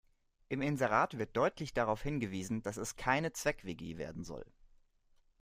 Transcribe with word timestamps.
Im 0.49 0.63
Inserat 0.63 1.19
wird 1.19 1.37
deutlich 1.37 1.75
darauf 1.75 2.01
hingewiesen, 2.01 2.63
dass 2.63 2.77
es 2.77 2.95
keine 2.95 3.33
Zweck-WG 3.33 3.97
werden 3.99 4.23
soll. 4.23 4.47